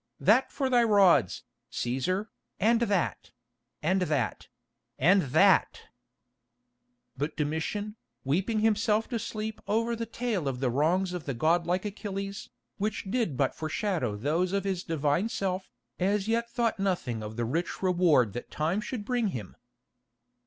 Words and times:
That 0.19 0.51
for 0.51 0.67
thy 0.67 0.81
rods, 0.83 1.43
Cæsar, 1.71 2.29
and 2.59 2.79
that—and 2.81 4.01
that—and 4.01 5.21
that——!" 5.21 5.81
But 7.15 7.37
Domitian, 7.37 7.97
weeping 8.23 8.61
himself 8.61 9.07
to 9.09 9.19
sleep 9.19 9.61
over 9.67 9.95
the 9.95 10.07
tale 10.07 10.47
of 10.47 10.59
the 10.59 10.71
wrongs 10.71 11.13
of 11.13 11.25
the 11.25 11.35
god 11.35 11.67
like 11.67 11.85
Achilles, 11.85 12.49
which 12.79 13.11
did 13.11 13.37
but 13.37 13.53
foreshadow 13.53 14.15
those 14.15 14.53
of 14.53 14.63
his 14.63 14.83
divine 14.83 15.29
self, 15.29 15.69
as 15.99 16.27
yet 16.27 16.49
thought 16.49 16.79
nothing 16.79 17.21
of 17.21 17.35
the 17.35 17.45
rich 17.45 17.83
reward 17.83 18.33
that 18.33 18.49
time 18.49 18.81
should 18.81 19.05
bring 19.05 19.27
him. 19.27 19.55